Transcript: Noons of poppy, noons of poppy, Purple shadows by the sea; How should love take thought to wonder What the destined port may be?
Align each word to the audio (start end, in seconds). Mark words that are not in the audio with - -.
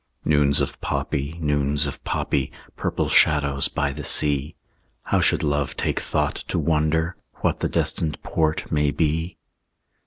Noons 0.25 0.59
of 0.61 0.81
poppy, 0.81 1.37
noons 1.39 1.85
of 1.85 2.03
poppy, 2.03 2.51
Purple 2.75 3.07
shadows 3.07 3.67
by 3.67 3.91
the 3.91 4.03
sea; 4.03 4.55
How 5.03 5.19
should 5.21 5.43
love 5.43 5.75
take 5.77 5.99
thought 5.99 6.37
to 6.47 6.57
wonder 6.57 7.15
What 7.41 7.59
the 7.59 7.69
destined 7.69 8.19
port 8.23 8.71
may 8.71 8.89
be? 8.89 9.37